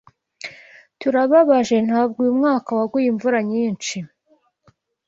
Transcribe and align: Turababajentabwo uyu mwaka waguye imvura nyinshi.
Turababajentabwo 0.99 2.17
uyu 2.23 2.37
mwaka 2.39 2.69
waguye 2.77 3.07
imvura 3.11 3.39
nyinshi. 3.51 3.97